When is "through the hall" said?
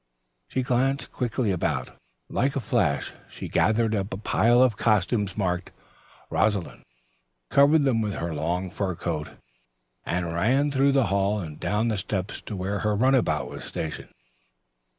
10.71-11.39